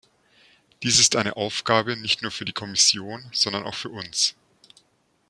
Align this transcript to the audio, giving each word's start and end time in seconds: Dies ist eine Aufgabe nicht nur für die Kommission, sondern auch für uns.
Dies 0.81 0.97
ist 0.97 1.15
eine 1.15 1.37
Aufgabe 1.37 1.95
nicht 1.95 2.23
nur 2.23 2.31
für 2.31 2.43
die 2.43 2.53
Kommission, 2.53 3.29
sondern 3.33 3.63
auch 3.65 3.75
für 3.75 3.89
uns. 3.89 4.33